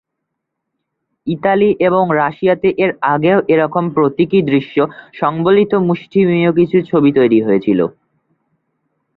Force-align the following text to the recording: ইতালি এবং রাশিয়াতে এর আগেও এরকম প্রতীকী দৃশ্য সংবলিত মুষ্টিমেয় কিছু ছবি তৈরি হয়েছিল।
ইতালি 1.27 1.69
এবং 1.87 2.03
রাশিয়াতে 2.15 2.69
এর 2.83 2.91
আগেও 3.13 3.39
এরকম 3.47 3.83
প্রতীকী 3.89 4.39
দৃশ্য 4.43 4.75
সংবলিত 5.13 5.71
মুষ্টিমেয় 5.87 6.51
কিছু 6.57 6.77
ছবি 6.89 7.09
তৈরি 7.17 7.39
হয়েছিল। 7.41 7.79